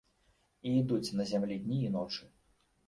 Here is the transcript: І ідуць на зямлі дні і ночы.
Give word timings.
І 0.69 0.71
ідуць 0.81 1.13
на 1.21 1.29
зямлі 1.33 1.59
дні 1.67 1.79
і 1.85 1.95
ночы. 1.99 2.23